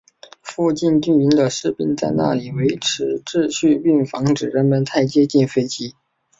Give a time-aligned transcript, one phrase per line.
[0.41, 5.93] 附近军营的士兵在那里维持秩序并防止人们太接近飞机。